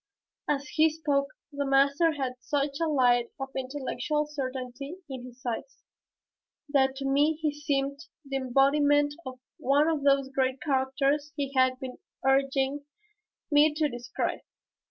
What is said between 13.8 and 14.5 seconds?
describe.